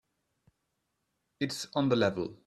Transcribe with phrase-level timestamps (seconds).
[1.39, 2.39] It's on the level.